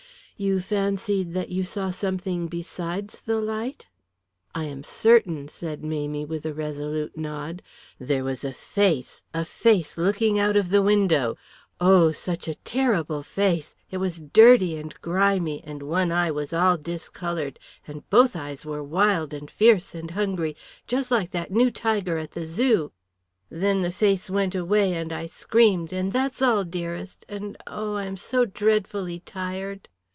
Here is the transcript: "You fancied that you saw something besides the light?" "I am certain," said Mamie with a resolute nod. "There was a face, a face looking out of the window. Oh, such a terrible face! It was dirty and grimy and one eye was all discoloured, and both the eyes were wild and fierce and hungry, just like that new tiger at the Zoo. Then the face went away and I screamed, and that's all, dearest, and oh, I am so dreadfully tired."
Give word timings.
"You 0.37 0.59
fancied 0.59 1.35
that 1.35 1.49
you 1.49 1.63
saw 1.63 1.91
something 1.91 2.47
besides 2.47 3.21
the 3.27 3.39
light?" 3.39 3.85
"I 4.55 4.63
am 4.63 4.83
certain," 4.83 5.47
said 5.47 5.83
Mamie 5.83 6.25
with 6.25 6.47
a 6.47 6.53
resolute 6.55 7.15
nod. 7.15 7.61
"There 7.99 8.23
was 8.23 8.43
a 8.43 8.51
face, 8.51 9.21
a 9.35 9.45
face 9.45 9.99
looking 9.99 10.39
out 10.39 10.57
of 10.57 10.71
the 10.71 10.81
window. 10.81 11.37
Oh, 11.79 12.11
such 12.11 12.47
a 12.47 12.55
terrible 12.55 13.21
face! 13.21 13.75
It 13.91 13.97
was 13.97 14.19
dirty 14.19 14.77
and 14.77 14.99
grimy 15.01 15.61
and 15.63 15.83
one 15.83 16.11
eye 16.11 16.31
was 16.31 16.53
all 16.53 16.75
discoloured, 16.75 17.59
and 17.87 18.01
both 18.09 18.33
the 18.33 18.39
eyes 18.41 18.65
were 18.65 18.83
wild 18.83 19.35
and 19.35 19.51
fierce 19.51 19.93
and 19.93 20.09
hungry, 20.09 20.55
just 20.87 21.11
like 21.11 21.29
that 21.33 21.51
new 21.51 21.69
tiger 21.69 22.17
at 22.17 22.31
the 22.31 22.47
Zoo. 22.47 22.91
Then 23.51 23.81
the 23.81 23.91
face 23.91 24.27
went 24.27 24.55
away 24.55 24.93
and 24.95 25.13
I 25.13 25.27
screamed, 25.27 25.93
and 25.93 26.11
that's 26.11 26.41
all, 26.41 26.63
dearest, 26.63 27.25
and 27.29 27.57
oh, 27.67 27.93
I 27.93 28.05
am 28.05 28.17
so 28.17 28.45
dreadfully 28.45 29.19
tired." 29.19 29.87